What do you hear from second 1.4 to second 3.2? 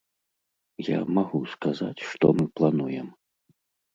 сказаць, што мы плануем.